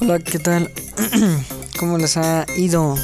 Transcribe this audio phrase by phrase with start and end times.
[0.00, 0.70] Hola, ¿qué tal?
[1.78, 2.96] ¿Cómo les ha ido?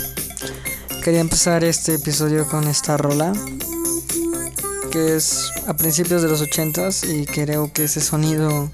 [1.03, 3.32] Quería empezar este episodio con esta rola
[4.93, 8.70] que es a principios de los 80s y creo que ese sonido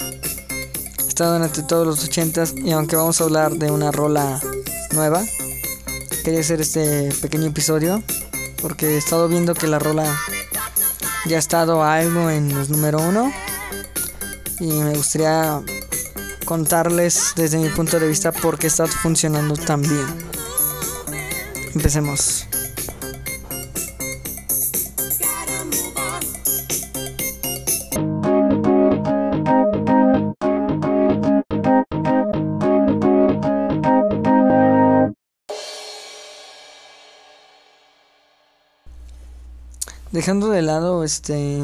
[1.09, 4.39] está durante todos los 80s y aunque vamos a hablar de una rola
[4.93, 5.25] nueva,
[6.23, 8.03] quería hacer este pequeño episodio
[8.61, 10.05] porque he estado viendo que la rola
[11.25, 13.33] ya ha estado algo en los número uno
[14.61, 15.63] y me gustaría
[16.51, 20.05] contarles desde mi punto de vista por qué está funcionando tan bien.
[21.77, 22.45] Empecemos.
[40.11, 41.61] Dejando de lado este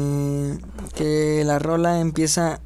[0.95, 2.61] que la rola empieza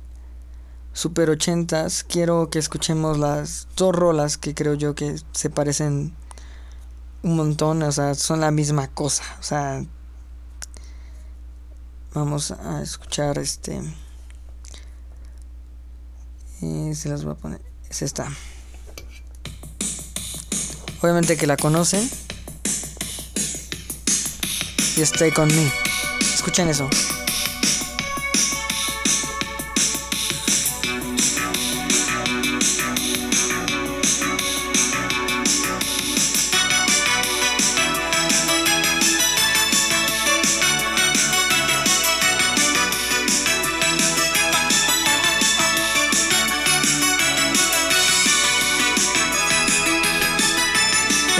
[0.93, 6.13] super ochentas, quiero que escuchemos las dos rolas que creo yo que se parecen
[7.23, 9.83] un montón, o sea, son la misma cosa, o sea,
[12.13, 13.81] vamos a escuchar este
[16.61, 18.27] y se las voy a poner, es esta.
[21.01, 22.07] Obviamente que la conocen.
[24.95, 25.71] Y Stay Con Me.
[26.19, 26.87] Escuchen eso.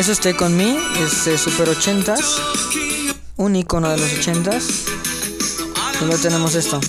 [0.02, 2.26] Eso Stay Con Me es de Super 80s,
[3.38, 4.64] un icono de los 80s.
[6.02, 6.82] Y luego tenemos esto.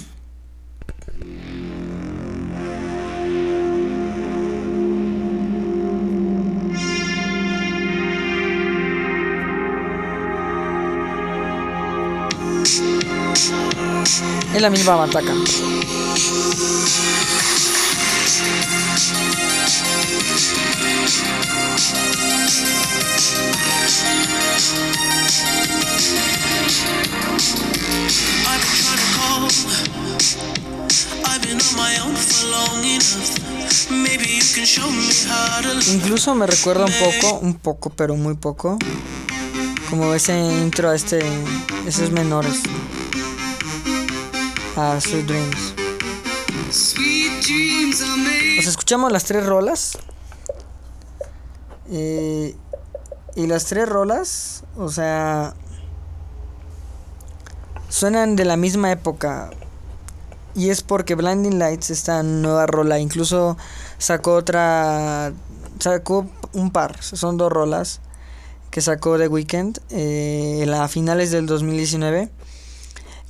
[14.54, 15.34] Es la misma bataca.
[35.88, 38.78] Incluso me recuerda un poco, un poco, pero muy poco,
[39.90, 41.22] como ese intro a este,
[41.86, 42.60] esos menores,
[44.76, 45.74] a Sweet Dreams.
[48.56, 49.98] Nos escuchamos las tres rolas.
[51.92, 52.56] Eh,
[53.34, 55.54] y las tres rolas, o sea,
[57.88, 59.50] suenan de la misma época.
[60.54, 63.56] Y es porque Blinding Lights, esta nueva rola, incluso
[63.98, 65.32] sacó otra.
[65.78, 68.00] Sacó un par, son dos rolas
[68.70, 72.30] que sacó The Weeknd eh, a finales del 2019.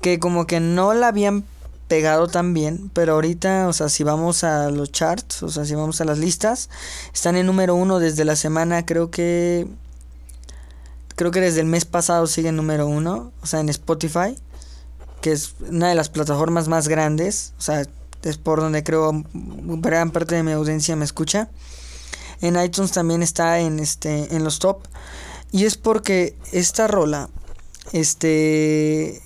[0.01, 1.45] Que como que no la habían
[1.93, 5.75] pegado tan bien, pero ahorita, o sea, si vamos a los charts, o sea, si
[5.75, 6.71] vamos a las listas,
[7.13, 9.67] están en número uno desde la semana, creo que.
[11.17, 14.39] Creo que desde el mes pasado sigue en número uno, o sea, en Spotify
[15.21, 17.87] que es una de las plataformas más grandes, o sea,
[18.23, 21.51] es por donde creo gran parte de mi audiencia me escucha.
[22.41, 24.81] En iTunes también está en este en los top
[25.53, 27.29] y es porque esta rola
[27.93, 29.19] este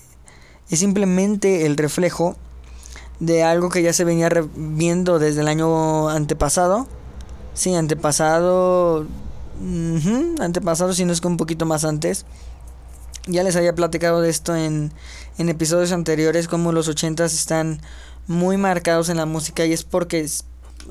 [0.69, 2.35] es simplemente el reflejo
[3.19, 6.87] de algo que ya se venía viendo desde el año antepasado.
[7.53, 9.07] Sí, antepasado
[10.39, 12.27] antepasado si no es que un poquito más antes
[13.27, 14.93] ya les había platicado de esto en,
[15.37, 17.81] en episodios anteriores, como los 80s están
[18.25, 20.27] muy marcados en la música y es porque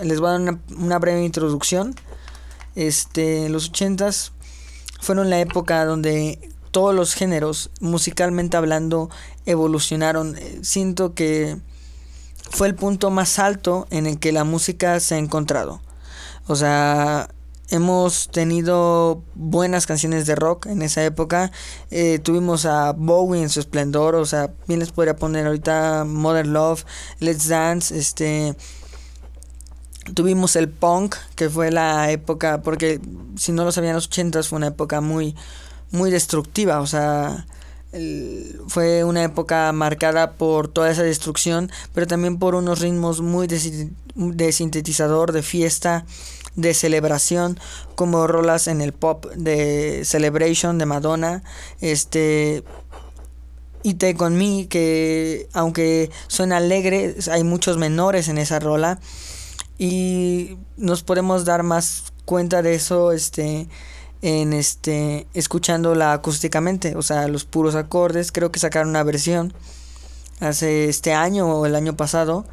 [0.03, 1.95] les voy a dar una, una breve introducción.
[2.75, 4.33] Este, los 80s
[5.01, 6.39] fueron la época donde
[6.71, 9.09] todos los géneros, musicalmente hablando,
[9.47, 10.37] evolucionaron.
[10.63, 11.57] Siento que
[12.57, 15.83] fue el punto más alto en el que la música se ha encontrado.
[16.47, 17.29] O sea,
[17.69, 21.51] Hemos tenido buenas canciones de rock en esa época.
[21.91, 24.15] Eh, tuvimos a Bowie en su esplendor.
[24.15, 26.85] O sea, bien les podría poner ahorita Mother Love,
[27.19, 27.99] Let's Dance.
[27.99, 28.55] Este.
[30.15, 32.63] Tuvimos el punk, que fue la época.
[32.63, 33.01] Porque
[33.37, 35.35] si no lo sabían, los 80 fue una época muy,
[35.91, 36.81] muy destructiva.
[36.81, 37.47] O sea.
[38.69, 44.53] Fue una época marcada por toda esa destrucción, pero también por unos ritmos muy de
[44.53, 46.05] sintetizador, de fiesta,
[46.57, 47.61] de celebración
[47.95, 51.43] como rolas en el pop de Celebration de Madonna,
[51.81, 52.65] este
[53.83, 58.99] y Take On Me que aunque suena alegre hay muchos menores en esa rola
[59.79, 63.69] y nos podemos dar más cuenta de eso este
[64.23, 69.53] en este escuchándola acústicamente, o sea, los puros acordes, creo que sacaron una versión
[70.41, 72.47] hace este año o el año pasado,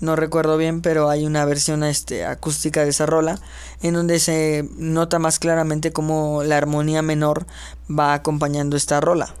[0.00, 3.38] no recuerdo bien, pero hay una versión este acústica de esa rola
[3.82, 7.46] en donde se nota más claramente cómo la armonía menor
[7.90, 9.34] va acompañando esta rola.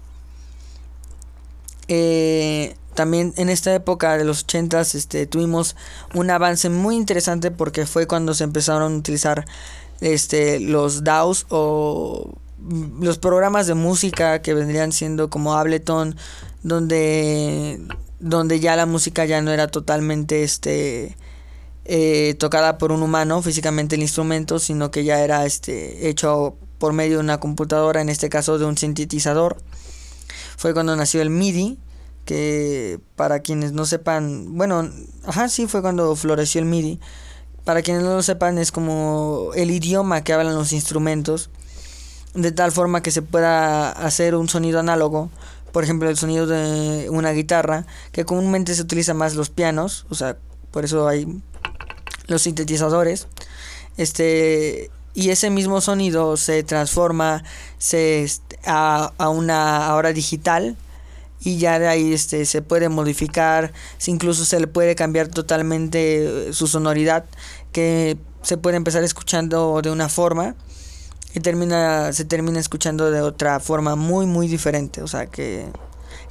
[1.88, 5.76] Eh, también en esta época de los 80 este, tuvimos
[6.14, 9.46] un avance muy interesante porque fue cuando se empezaron a utilizar
[10.00, 12.34] este, los DAWs o
[13.00, 16.16] los programas de música que vendrían siendo como Ableton,
[16.62, 17.80] donde,
[18.18, 21.16] donde ya la música ya no era totalmente este,
[21.84, 26.92] eh, tocada por un humano, físicamente el instrumento, sino que ya era este, hecho por
[26.92, 29.56] medio de una computadora, en este caso de un sintetizador.
[30.56, 31.78] Fue cuando nació el MIDI,
[32.24, 34.88] que para quienes no sepan, bueno,
[35.24, 37.00] ajá, sí fue cuando floreció el MIDI.
[37.64, 41.50] Para quienes no lo sepan, es como el idioma que hablan los instrumentos,
[42.34, 45.30] de tal forma que se pueda hacer un sonido análogo,
[45.72, 50.14] por ejemplo, el sonido de una guitarra, que comúnmente se utiliza más los pianos, o
[50.14, 50.36] sea,
[50.70, 51.26] por eso hay
[52.26, 53.28] los sintetizadores.
[53.96, 57.42] Este, y ese mismo sonido se transforma
[57.78, 58.26] se,
[58.64, 60.76] a, a una hora digital
[61.40, 63.72] y ya de ahí este se puede modificar,
[64.06, 67.24] incluso se le puede cambiar totalmente su sonoridad,
[67.72, 70.54] que se puede empezar escuchando de una forma
[71.34, 75.66] y termina se termina escuchando de otra forma muy muy diferente, o sea, que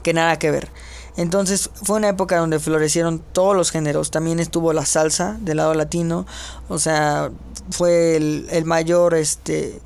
[0.04, 0.70] que nada que ver.
[1.18, 4.10] Entonces fue una época donde florecieron todos los géneros.
[4.10, 6.26] También estuvo la salsa del lado latino.
[6.70, 7.30] O sea,
[7.72, 9.82] fue el, el mayor, este,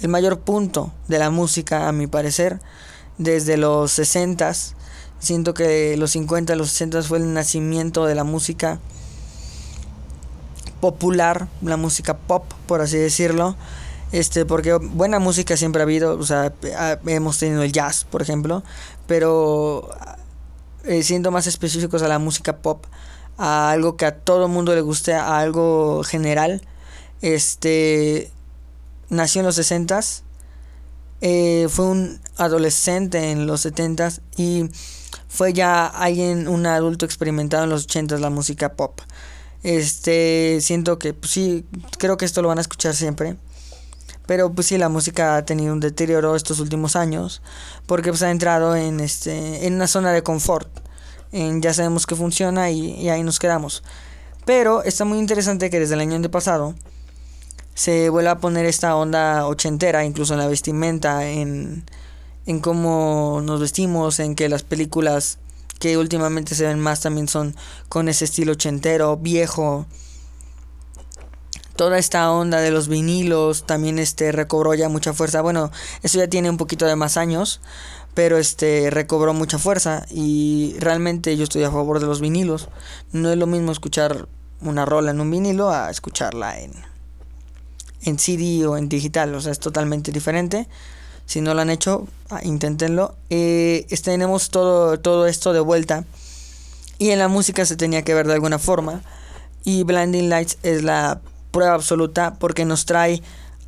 [0.00, 2.60] el mayor punto de la música, a mi parecer
[3.18, 4.52] desde los 60
[5.20, 8.78] Siento que los 50, los 60 fue el nacimiento de la música
[10.80, 13.56] popular, la música pop, por así decirlo.
[14.12, 16.52] Este, porque buena música siempre ha habido, o sea,
[17.06, 18.62] hemos tenido el jazz, por ejemplo,
[19.06, 19.90] pero
[20.84, 22.84] eh, siendo más específicos a la música pop,
[23.36, 26.62] a algo que a todo mundo le guste, a algo general,
[27.22, 28.30] este,
[29.10, 30.22] nació en los 60s
[31.20, 34.70] eh, fue un adolescente en los 70 y
[35.28, 39.00] fue ya alguien, un adulto experimentado en los 80 la música pop.
[39.62, 41.66] Este, siento que pues sí,
[41.98, 43.36] creo que esto lo van a escuchar siempre.
[44.26, 47.40] Pero pues sí, la música ha tenido un deterioro estos últimos años
[47.86, 50.68] porque pues ha entrado en este en una zona de confort.
[51.32, 53.82] Ya sabemos que funciona y, y ahí nos quedamos.
[54.44, 56.74] Pero está muy interesante que desde el año pasado
[57.78, 61.84] se vuelve a poner esta onda ochentera, incluso en la vestimenta, en,
[62.44, 65.38] en cómo nos vestimos, en que las películas
[65.78, 67.54] que últimamente se ven más también son
[67.88, 69.86] con ese estilo ochentero, viejo.
[71.76, 75.40] Toda esta onda de los vinilos también este recobró ya mucha fuerza.
[75.40, 75.70] Bueno,
[76.02, 77.60] eso ya tiene un poquito de más años,
[78.12, 82.70] pero este recobró mucha fuerza y realmente yo estoy a favor de los vinilos.
[83.12, 84.26] No es lo mismo escuchar
[84.60, 86.87] una rola en un vinilo a escucharla en
[88.02, 90.68] en CD o en digital, o sea, es totalmente diferente.
[91.26, 93.14] Si no lo han hecho, ah, inténtenlo.
[93.28, 96.04] Eh, tenemos todo, todo esto de vuelta.
[96.98, 99.02] Y en la música se tenía que ver de alguna forma.
[99.62, 103.22] Y Blinding Lights es la prueba absoluta porque nos trae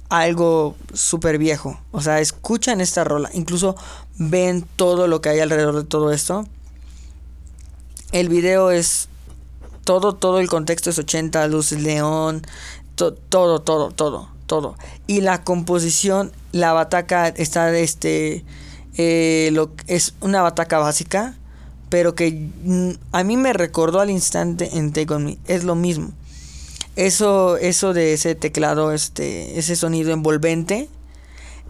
[0.09, 1.79] algo súper viejo.
[1.93, 3.31] O sea, escuchan esta rola.
[3.35, 3.77] Incluso
[4.19, 6.47] ven todo lo que hay alrededor de todo esto.
[8.13, 9.09] El video es
[9.85, 12.43] todo, todo el contexto es 80, luces león,
[13.01, 14.77] todo, todo, todo, todo.
[15.07, 18.45] Y la composición, la bataca está este,
[18.97, 19.55] eh,
[19.87, 21.37] es una bataca básica,
[21.89, 22.33] pero que
[22.65, 25.39] mm, a mí me recordó al instante en Take On Me.
[25.47, 26.13] Es lo mismo.
[26.97, 30.89] Eso, eso de ese teclado, este, ese sonido envolvente,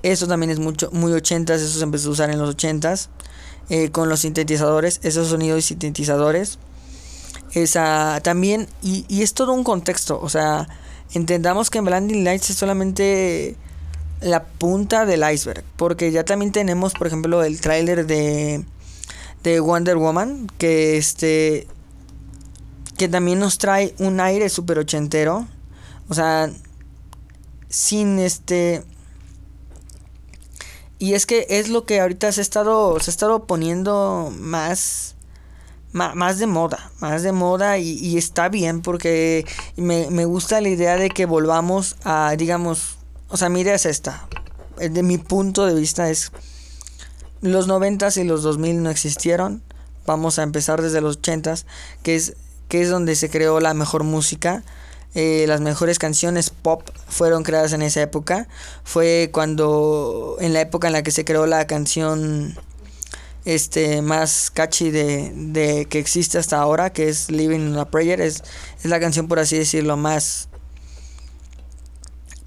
[0.02, 3.10] eso también es mucho, muy ochentas, eso se empezó a usar en los ochentas,
[3.68, 6.58] eh, con los sintetizadores, esos sonidos y sintetizadores.
[7.52, 10.68] Esa también, y, y es todo un contexto, o sea,
[11.12, 13.56] entendamos que en Blinding Lights es solamente
[14.20, 15.64] la punta del iceberg.
[15.76, 18.64] Porque ya también tenemos, por ejemplo, el tráiler de,
[19.42, 20.46] de Wonder Woman.
[20.58, 21.66] Que este.
[22.96, 25.46] Que también nos trae un aire super ochentero.
[26.08, 26.50] O sea.
[27.68, 28.82] Sin este.
[30.98, 33.00] Y es que es lo que ahorita se ha.
[33.00, 35.14] Se ha estado poniendo más
[35.92, 39.44] más de moda, más de moda y, está bien porque
[39.76, 44.28] me, gusta la idea de que volvamos a, digamos, o sea, mi idea es esta,
[44.76, 46.32] de mi punto de vista es,
[47.40, 49.62] los 90 y los 2000 no existieron,
[50.06, 51.54] vamos a empezar desde los 80
[52.02, 52.36] que es,
[52.68, 54.62] que es donde se creó la mejor música,
[55.14, 58.46] eh, las mejores canciones pop fueron creadas en esa época.
[58.84, 62.56] Fue cuando, en la época en la que se creó la canción
[63.44, 68.20] este más catchy de, de que existe hasta ahora, que es Living in a Prayer.
[68.20, 68.42] Es,
[68.78, 70.48] es la canción, por así decirlo, más,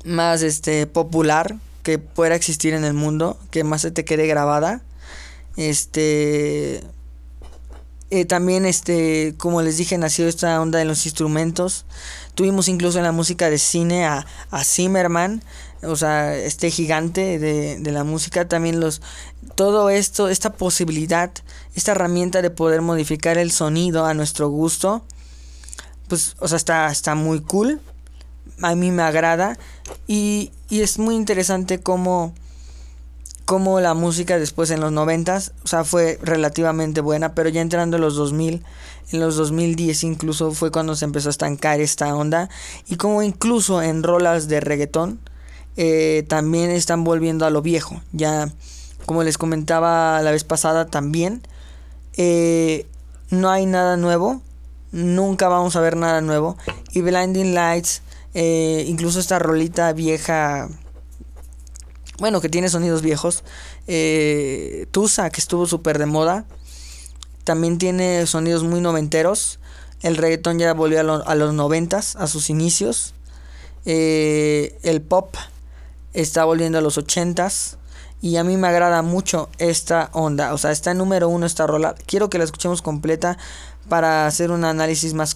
[0.05, 4.81] más este, popular que pueda existir en el mundo, que más se te quede grabada.
[5.57, 6.81] Este
[8.15, 11.85] eh, también, este, como les dije, nació esta onda de los instrumentos.
[12.35, 15.43] Tuvimos incluso en la música de cine a, a Zimmerman,
[15.85, 18.47] o sea, este gigante de, de la música.
[18.47, 19.01] También los,
[19.55, 21.31] todo esto, esta posibilidad,
[21.75, 25.03] esta herramienta de poder modificar el sonido a nuestro gusto,
[26.07, 27.81] pues, o sea, está, está muy cool.
[28.61, 29.57] A mí me agrada.
[30.07, 32.33] Y, y es muy interesante cómo
[33.45, 37.97] como la música después en los 90, o sea, fue relativamente buena, pero ya entrando
[37.97, 38.63] en los 2000,
[39.11, 42.49] en los 2010 incluso fue cuando se empezó a estancar esta onda
[42.87, 45.19] y como incluso en rolas de reggaetón
[45.75, 48.51] eh, también están volviendo a lo viejo, ya
[49.07, 51.41] como les comentaba la vez pasada también,
[52.15, 52.85] eh,
[53.31, 54.41] no hay nada nuevo,
[54.91, 56.57] nunca vamos a ver nada nuevo
[56.91, 58.03] y Blinding Lights,
[58.35, 60.69] eh, incluso esta rolita vieja
[62.19, 63.43] bueno, que tiene sonidos viejos.
[64.91, 66.45] Tusa, que estuvo súper de moda.
[67.43, 69.59] También tiene sonidos muy noventeros.
[70.03, 73.15] El reggaetón ya volvió a, los noventas, a sus inicios.
[73.83, 75.35] El pop
[76.13, 77.77] está volviendo a los ochentas.
[78.21, 80.53] Y a mí me agrada mucho esta onda.
[80.53, 81.93] O sea, está en número uno esta rola.
[82.05, 83.37] Quiero que la escuchemos completa
[83.89, 85.35] para hacer un análisis más,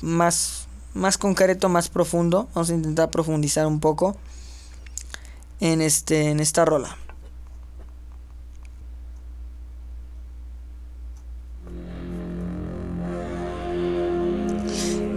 [0.00, 2.48] más, más concreto, más profundo.
[2.54, 4.16] Vamos a intentar profundizar un poco
[5.60, 6.96] en, este, en esta rola.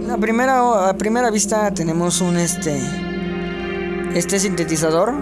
[0.06, 3.07] La primera, a primera vista tenemos un este,
[4.18, 5.14] este sintetizador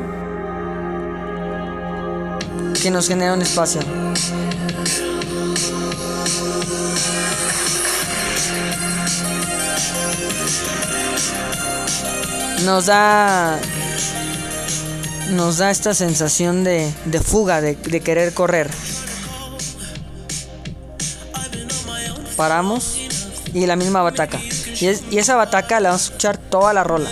[2.82, 3.82] que nos genera un espacio.
[12.64, 13.58] Nos da
[15.32, 16.90] nos da esta sensación de,
[17.22, 18.70] fuga, de, querer correr.
[22.36, 22.98] Paramos
[23.52, 24.40] y la misma bataca.
[24.40, 27.10] Y, y esa bataca la vamos a escuchar toda la rola.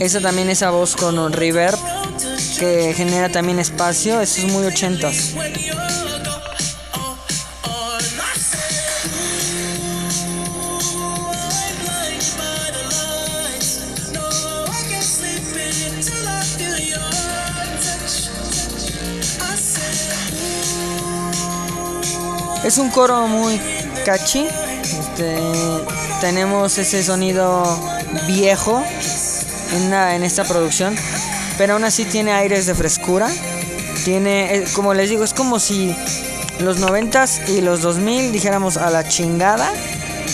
[0.00, 1.78] Esa también esa voz con un reverb
[2.58, 5.34] que genera también espacio, eso es muy ochentas.
[22.68, 23.58] Es un coro muy
[24.04, 24.46] catchy.
[24.82, 25.38] Este,
[26.20, 27.64] tenemos ese sonido
[28.26, 28.84] viejo
[29.72, 30.94] en, esta producción,
[31.56, 33.30] pero aún así tiene aires de frescura.
[34.04, 35.96] Tiene, eh, como les digo, es como si
[36.60, 39.72] los 90s y los 2000 dijéramos a la chingada,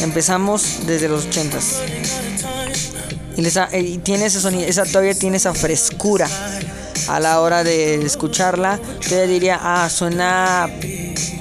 [0.00, 1.82] empezamos desde los 80s.
[3.36, 6.28] Y, eh, y tiene ese sonido, esa, todavía tiene esa frescura
[7.06, 8.80] a la hora de escucharla.
[9.08, 10.68] Yo diría, ah, suena,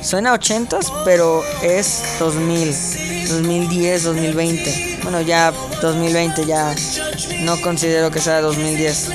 [0.04, 5.00] suena 80s, pero es 2000, 2010, 2020.
[5.04, 6.76] Bueno, ya 2020 ya
[7.42, 9.10] no considero que sea 2010.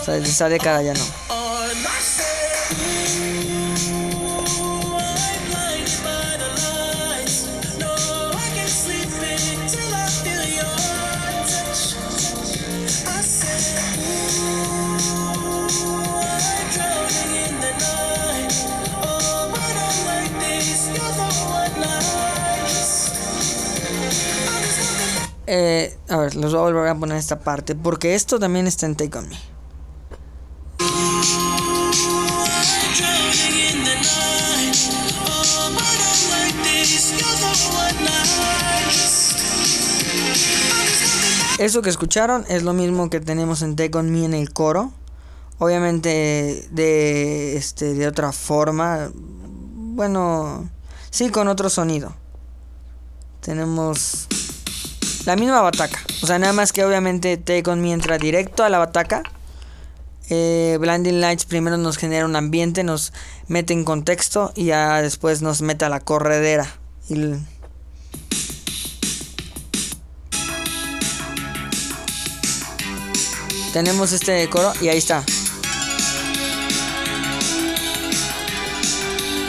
[0.00, 1.39] O sea, esa década ya no.
[25.52, 27.74] Eh, a ver, los voy a volver a poner esta parte.
[27.74, 29.36] Porque esto también está en Take On Me.
[41.58, 44.92] Eso que escucharon es lo mismo que tenemos en Take On Me en el coro.
[45.58, 49.10] Obviamente de este de otra forma.
[49.14, 50.70] Bueno,
[51.10, 52.14] sí con otro sonido.
[53.40, 54.28] Tenemos
[55.26, 56.00] la misma bataca.
[56.22, 59.22] O sea, nada más que obviamente Take On Me entra directo a la bataca.
[60.30, 63.12] Eh, Blinding Lights primero nos genera un ambiente, nos
[63.48, 66.72] mete en contexto y ya después nos mete a la corredera.
[73.72, 75.24] Tenemos este coro y ahí está.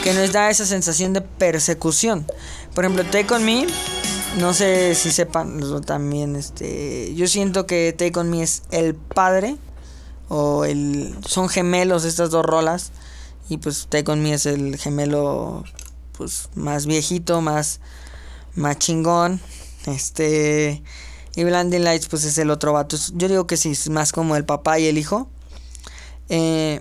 [0.02, 2.26] Que nos da esa sensación de persecución.
[2.74, 3.66] Por ejemplo, Take On Me
[4.38, 9.56] no sé si sepan también, este, yo siento que Take On Me es el padre
[10.28, 12.92] o el, son gemelos estas dos rolas
[13.48, 15.64] y pues Take On Me es el gemelo
[16.16, 17.80] pues más viejito, más,
[18.54, 19.40] más chingón,
[19.86, 20.82] este,
[21.34, 24.36] y Blinding Lights pues es el otro vato, yo digo que sí, es más como
[24.36, 25.28] el papá y el hijo.
[26.28, 26.80] Eh,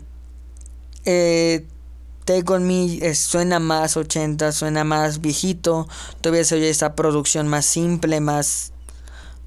[1.06, 1.66] eh,
[2.32, 5.90] Take On Me suena más 80, suena más viejito.
[6.22, 8.72] Todavía se oye esa producción más simple, más,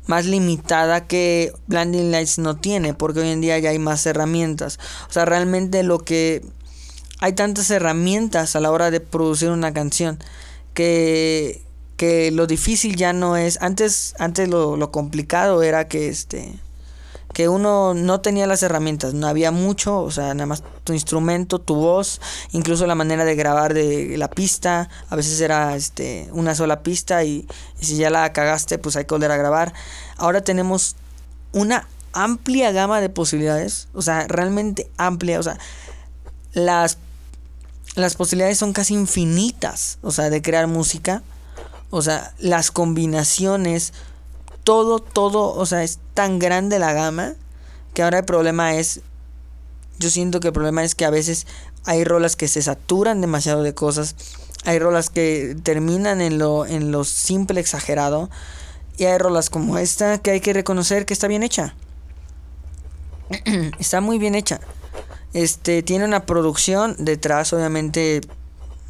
[0.07, 4.79] más limitada que Blinding Lights no tiene, porque hoy en día ya hay más herramientas.
[5.09, 6.45] O sea, realmente lo que.
[7.21, 10.19] Hay tantas herramientas a la hora de producir una canción
[10.75, 11.63] que,
[11.97, 13.63] que lo difícil ya no es.
[13.63, 16.53] Antes, antes lo, lo complicado era que este
[17.35, 21.61] que uno no tenía las herramientas, no había mucho, o sea, nada más tu instrumento,
[21.61, 22.23] tu voz,
[22.53, 27.23] incluso la manera de grabar de la pista, a veces era este una sola pista
[27.25, 27.47] y,
[27.79, 29.75] si ya la cagaste, pues hay que volver a grabar.
[30.17, 30.97] Ahora tenemos
[31.53, 35.59] una amplia gama de posibilidades, o sea, realmente amplia, o sea,
[36.55, 36.97] las
[37.97, 41.23] las posibilidades son casi infinitas, o sea, de crear música.
[41.91, 43.93] O sea, las combinaciones
[44.65, 47.35] todo, todo, o sea, es tan grande la gama
[47.93, 49.03] que ahora el problema es,
[49.99, 51.47] yo siento que el problema es que a veces
[51.85, 54.17] hay rolas que se saturan demasiado de cosas,
[54.65, 58.31] hay rolas que terminan en lo, en lo simple exagerado
[58.97, 61.75] y hay rolas como esta que hay que reconocer que está bien hecha.
[63.79, 64.61] está muy bien hecha.
[65.33, 68.23] Este tiene una producción detrás, obviamente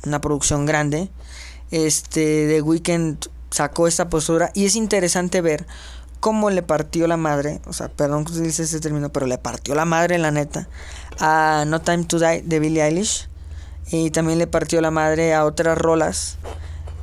[0.05, 1.09] una producción grande.
[1.71, 5.65] Este The Weeknd sacó esta postura y es interesante ver
[6.19, 9.77] cómo le partió la madre, o sea, perdón que utilice ese término, pero le partió
[9.77, 10.69] la madre, la neta,
[11.21, 13.29] a No Time to Die de Billie Eilish
[13.93, 16.37] y también le partió la madre a otras rolas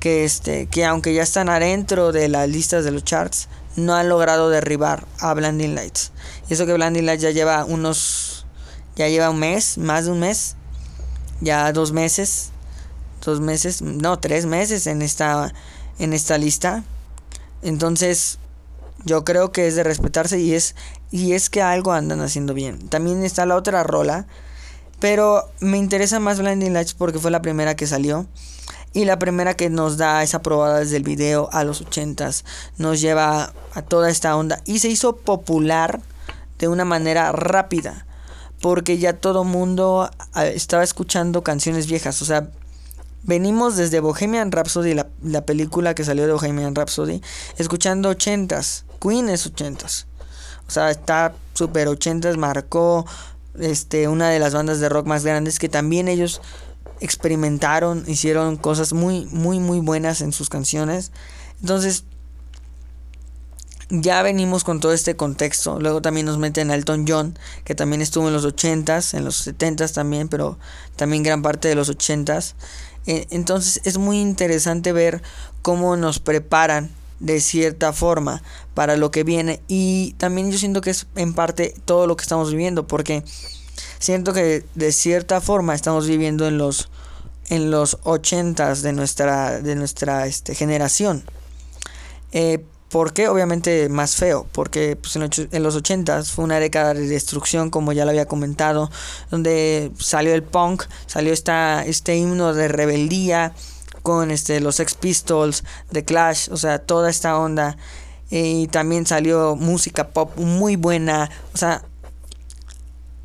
[0.02, 4.10] que este que aunque ya están adentro de las listas de los charts, no han
[4.10, 6.12] logrado derribar a Blinding Lights.
[6.50, 8.46] Y eso que Blinding Lights ya lleva unos
[8.98, 10.58] ya lleva un mes, más de un mes,
[11.40, 12.50] ya dos meses,
[13.24, 15.54] dos meses, no, tres meses en esta
[16.00, 16.84] en esta lista.
[17.62, 18.40] Entonces,
[19.06, 20.76] yo creo que es de respetarse y es
[21.12, 22.80] y es que algo andan haciendo bien.
[22.90, 24.28] También está la otra rola,
[25.00, 28.28] pero me interesa más Blinding Lights porque fue la primera que salió
[28.94, 32.44] y la primera que nos da esa probada desde el video a los 80s,
[32.78, 36.02] nos lleva a toda esta onda y se hizo popular
[36.60, 38.06] de una manera rápida
[38.62, 42.50] porque ya todo mundo ah, estaba escuchando canciones viejas, o sea,
[43.24, 47.22] Venimos desde Bohemian Rhapsody, la, la, película que salió de Bohemian Rhapsody,
[47.58, 50.08] escuchando ochentas, Queen es ochentas.
[50.68, 53.06] O sea, está super ochentas, marcó
[53.60, 56.42] este, una de las bandas de rock más grandes que también ellos
[57.00, 61.12] experimentaron, hicieron cosas muy, muy, muy buenas en sus canciones.
[61.60, 62.06] Entonces,
[63.90, 65.80] ya venimos con todo este contexto.
[65.80, 69.46] Luego también nos meten a Elton John, que también estuvo en los 80s, en los
[69.46, 70.58] 70s también, pero
[70.96, 72.54] también gran parte de los 80s.
[73.08, 75.22] Eh, entonces es muy interesante ver
[75.62, 78.42] cómo nos preparan de cierta forma
[78.74, 79.62] para lo que viene.
[79.68, 83.24] Y también yo siento que es en parte todo lo que estamos viviendo porque
[84.00, 86.90] siento que de cierta forma estamos viviendo en los
[87.50, 91.24] en los ochentas de nuestra de nuestra este, generación.
[92.32, 93.30] Eh, ¿Por qué?
[93.30, 98.04] Obviamente más feo, porque pues, en los 80 fue una década de destrucción, como ya
[98.04, 98.92] lo había comentado,
[99.30, 103.54] donde salió el punk, salió esta, este himno de rebeldía
[104.04, 107.78] con este, los Sex Pistols, The Clash, o sea, toda esta onda.
[108.30, 111.84] Y también salió música pop muy buena, o sea,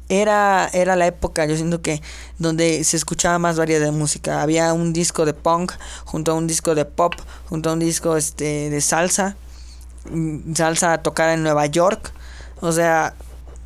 [0.09, 2.02] era, era la época, yo siento que,
[2.38, 4.42] donde se escuchaba más variedad de música.
[4.42, 5.72] Había un disco de punk
[6.05, 7.14] junto a un disco de pop,
[7.48, 9.37] junto a un disco este, de salsa
[10.54, 12.12] Salsa tocada en Nueva York.
[12.60, 13.14] O sea,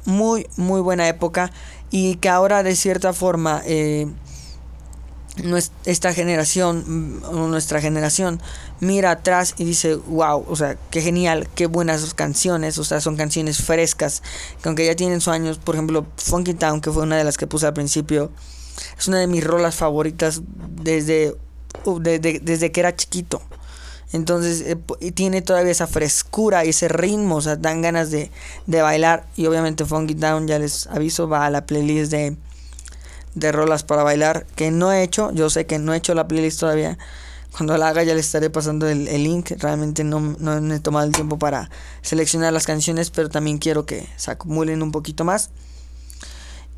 [0.04, 1.50] muy, muy buena época.
[1.90, 4.06] Y que ahora de cierta forma eh,
[5.84, 8.40] esta generación, mm, nuestra generación,
[8.80, 13.16] mira atrás y dice, wow, o sea, qué genial, qué buenas canciones, o sea, son
[13.16, 14.22] canciones frescas,
[14.62, 17.36] que aunque ya tienen sus años, por ejemplo, Funky Town, que fue una de las
[17.36, 18.30] que puse al principio,
[18.98, 20.42] es una de mis rolas favoritas
[20.82, 21.34] desde,
[22.20, 23.42] desde que era chiquito.
[24.12, 28.30] Entonces eh, tiene todavía esa frescura y ese ritmo, o sea, dan ganas de,
[28.66, 29.26] de bailar.
[29.36, 32.36] Y obviamente Funky Down, ya les aviso, va a la playlist de,
[33.34, 36.26] de rolas para bailar, que no he hecho, yo sé que no he hecho la
[36.26, 36.98] playlist todavía,
[37.52, 39.50] Cuando la haga ya les estaré pasando el, link.
[39.58, 41.68] Realmente no, no, he tomado el tiempo para
[42.00, 45.50] seleccionar las canciones, pero también quiero que se acumulen un poquito más.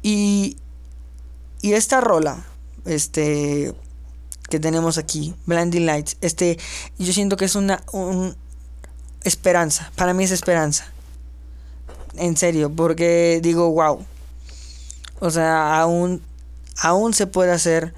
[0.03, 0.57] Y,
[1.61, 2.47] y esta rola,
[2.87, 3.75] este,
[4.53, 6.59] que tenemos aquí, Blinding Lights, este,
[6.99, 8.37] yo siento que es una un,
[9.25, 9.91] esperanza.
[9.97, 10.85] Para mí es esperanza.
[12.17, 14.05] En serio, porque digo, wow.
[15.21, 16.21] O sea, aún,
[16.77, 17.95] aún se puede hacer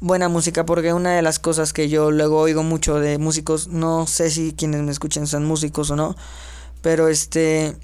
[0.00, 4.06] buena música porque una de las cosas que yo luego oigo mucho de músicos, no
[4.06, 6.16] sé si quienes me escuchan son músicos o no,
[6.80, 7.76] pero este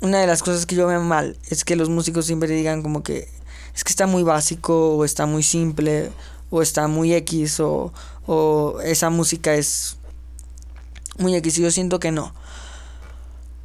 [0.00, 3.04] una de las cosas que yo veo mal es que los músicos siempre digan como
[3.04, 3.28] que
[3.72, 6.10] es que está muy básico o está muy simple
[6.54, 7.92] o está muy X o,
[8.26, 9.96] o esa música es
[11.18, 12.32] muy X y yo siento que no.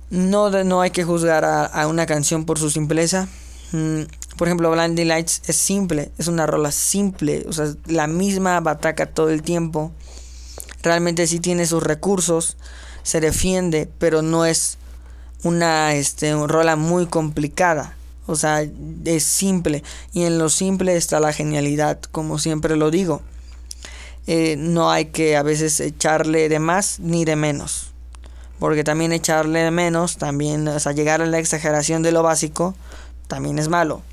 [0.09, 3.27] No, no hay que juzgar a, una canción por su simpleza.
[3.73, 4.01] Mm,
[4.37, 9.05] por ejemplo, Blinding Lights es simple, es una rola simple, o sea, la misma bataca
[9.05, 9.91] todo el tiempo.
[10.81, 12.57] Realmente sí tiene sus recursos,
[13.03, 14.79] se defiende, pero no es
[15.43, 17.98] una este, rola muy complicada.
[18.29, 18.63] O sea,
[19.05, 19.83] es simple.
[20.13, 23.23] Y en lo simple está la genialidad, como siempre lo digo.
[24.27, 27.91] Eh, no hay que a veces echarle de más ni de menos.
[28.59, 32.75] Porque también echarle de menos, también, o sea, llegar a la exageración de lo básico,
[33.27, 34.03] también es malo.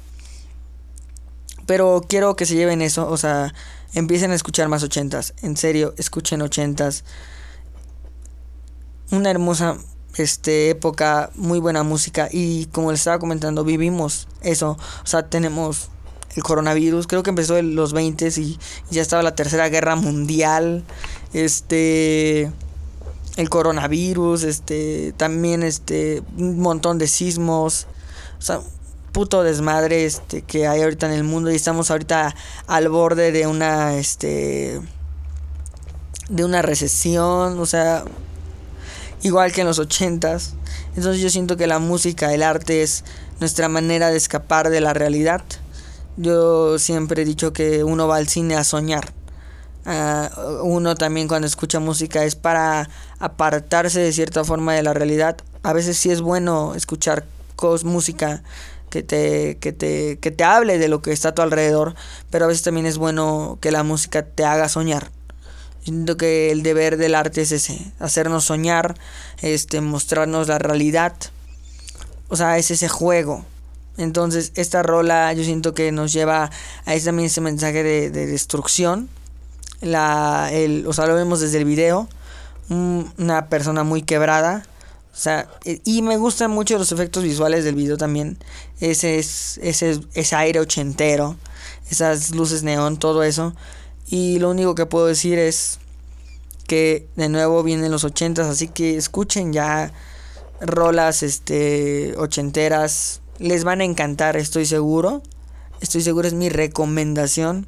[1.66, 3.52] Pero quiero que se lleven eso, o sea,
[3.92, 5.34] empiecen a escuchar más ochentas.
[5.42, 7.04] En serio, escuchen ochentas.
[9.10, 9.76] Una hermosa
[10.16, 12.28] este, época, muy buena música.
[12.30, 14.78] Y como les estaba comentando, vivimos eso.
[15.02, 15.88] O sea, tenemos
[16.36, 17.06] el coronavirus.
[17.06, 18.58] Creo que empezó en los 20 y
[18.90, 20.84] ya estaba la tercera guerra mundial.
[21.32, 22.50] Este
[23.36, 27.86] el coronavirus, este también este un montón de sismos.
[28.38, 28.60] O sea,
[29.12, 32.34] puto desmadre este que hay ahorita en el mundo y estamos ahorita
[32.66, 34.80] al borde de una este
[36.28, 38.04] de una recesión, o sea,
[39.22, 40.54] igual que en los ochentas.
[40.96, 43.04] Entonces yo siento que la música, el arte es
[43.40, 45.42] nuestra manera de escapar de la realidad.
[46.16, 49.12] Yo siempre he dicho que uno va al cine a soñar.
[49.84, 52.88] Uh, uno también cuando escucha música es para
[53.20, 55.36] apartarse de cierta forma de la realidad.
[55.62, 57.24] A veces sí es bueno escuchar
[57.84, 58.42] música
[58.90, 61.94] que te, que te, que te hable de lo que está a tu alrededor,
[62.30, 65.10] pero a veces también es bueno que la música te haga soñar.
[65.86, 68.96] Siento que el deber del arte es ese, hacernos soñar,
[69.40, 71.14] este, mostrarnos la realidad.
[72.26, 73.44] O sea, es ese juego.
[73.96, 76.50] Entonces, esta rola yo siento que nos lleva
[76.86, 79.08] a ese, también ese mensaje de, destrucción.
[79.80, 82.08] La, el, o sea, lo vemos desde el video.
[82.68, 84.64] una persona muy quebrada,
[85.12, 88.38] o sea, y me gustan mucho los efectos visuales del video también.
[88.80, 91.36] Ese es ese, ese aire ochentero,
[91.88, 93.54] esas luces neón, todo eso.
[94.08, 95.78] Y lo único que puedo decir es
[96.66, 99.92] que de nuevo vienen los ochentas, así que escuchen ya
[100.60, 103.20] rolas este ochenteras.
[103.38, 105.22] Les van a encantar, estoy seguro.
[105.80, 107.66] Estoy seguro, es mi recomendación.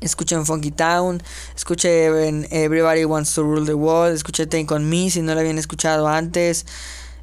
[0.00, 1.22] Escuchen Funky Town,
[1.54, 5.58] escuchen Everybody Wants to Rule the World, escuchen Take On Me si no la habían
[5.58, 6.64] escuchado antes.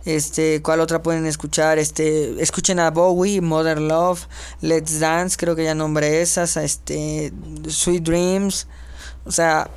[0.07, 1.79] Este, ¿cuál otra pueden escuchar?
[1.79, 4.25] Este, escuchen a Bowie, Modern Love,
[4.61, 7.33] Let's Dance, creo que ya nombré esas, este,
[7.67, 8.67] Sweet Dreams.
[9.25, 9.69] O sea,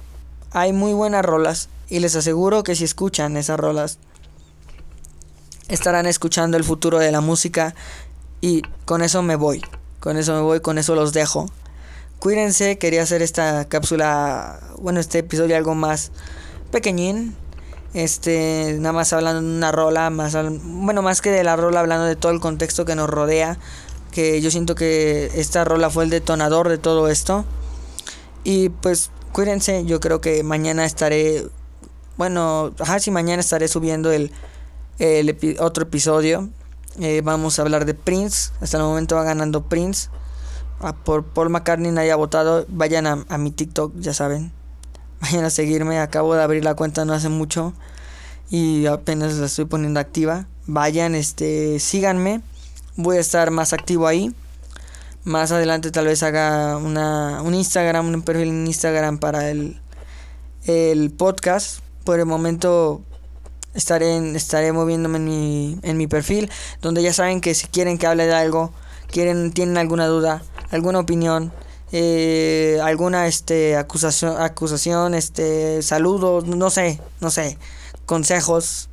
[0.53, 3.99] hay muy buenas rolas y les aseguro que si escuchan esas rolas
[5.67, 7.75] estarán escuchando el futuro de la música
[8.41, 9.65] y con eso me voy.
[9.99, 11.51] Con eso me voy, con eso los dejo.
[12.21, 16.13] Cuídense, quería hacer esta cápsula, bueno, este episodio algo más
[16.71, 17.35] pequeñín.
[17.93, 22.05] Este, nada más hablando de una rola, más bueno, más que de la rola hablando
[22.05, 23.59] de todo el contexto que nos rodea,
[24.13, 27.45] que yo siento que esta rola fue el detonador de todo esto.
[28.45, 31.49] Y pues cuídense, yo creo que mañana estaré
[32.17, 34.31] bueno, ajá, sí, mañana estaré subiendo el,
[35.59, 36.51] otro episodio.
[37.01, 38.53] Eh, vamos a hablar de Prince.
[38.61, 40.11] Hasta el momento va ganando Prince
[41.05, 44.53] por Paul McCartney haya votado, vayan a, mi TikTok, ya saben.
[45.21, 47.75] Vayan a seguirme, acabo de abrir la cuenta no hace mucho
[48.51, 50.47] y apenas la estoy poniendo activa.
[50.67, 52.41] Vayan, este, síganme.
[52.97, 54.35] Voy a estar más activo ahí.
[55.25, 59.81] Más adelante tal vez haga una, un Instagram, un perfil en Instagram para el,
[60.65, 61.81] el podcast.
[62.05, 63.03] Por el momento
[63.75, 68.07] estaré, estaré moviéndome en mi, en mi perfil, donde ya saben que si quieren que
[68.07, 68.73] hable de algo,
[69.11, 71.53] quieren, tienen alguna duda, alguna opinión,
[71.93, 77.59] eh, alguna este acusación, acusación, este saludos, no sé, no sé,
[78.07, 78.89] consejos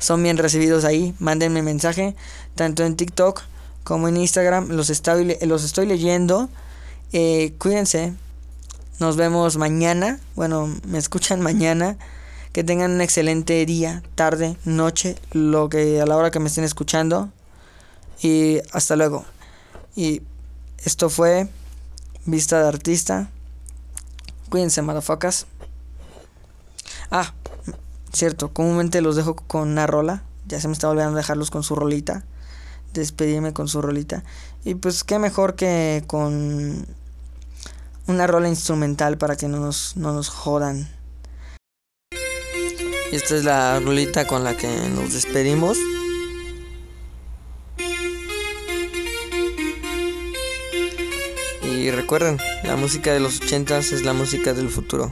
[0.00, 1.14] son bien recibidos ahí.
[1.20, 2.16] Mándenme mensaje
[2.56, 3.42] tanto en TikTok
[3.84, 4.68] como en Instagram.
[4.70, 6.48] Los estoy, los estoy leyendo.
[7.12, 8.14] Eh, cuídense.
[8.98, 10.18] Nos vemos mañana.
[10.34, 11.96] Bueno, me escuchan mañana.
[12.52, 16.64] Que tengan un excelente día, tarde, noche, lo que a la hora que me estén
[16.64, 17.30] escuchando.
[18.22, 19.24] Y hasta luego.
[19.94, 20.22] Y
[20.84, 21.48] esto fue
[22.26, 23.30] Vista de Artista.
[24.50, 25.46] Cuídense, madafocas.
[27.10, 27.32] Ah,
[28.12, 30.22] cierto, comúnmente los dejo con una rola.
[30.46, 32.24] Ya se me está olvidando dejarlos con su rolita.
[32.92, 34.24] Despedirme con su rolita.
[34.64, 36.86] Y pues qué mejor que con
[38.06, 40.88] una rola instrumental para que no nos, no nos jodan.
[43.12, 45.78] Y esta es la rolita con la que nos despedimos.
[51.80, 55.10] Y recuerden, la música de los ochentas es la música del futuro.